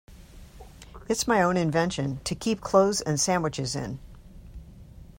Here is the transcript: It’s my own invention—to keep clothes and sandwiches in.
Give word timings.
It’s 1.07 1.27
my 1.27 1.43
own 1.43 1.57
invention—to 1.57 2.33
keep 2.33 2.59
clothes 2.61 3.01
and 3.01 3.19
sandwiches 3.19 3.75
in. 3.75 3.99